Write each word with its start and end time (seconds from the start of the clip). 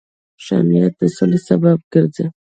ښه 0.43 0.55
نیت 0.69 0.93
د 0.99 1.01
سولې 1.15 1.39
سبب 1.47 1.77
ګرځي. 1.93 2.25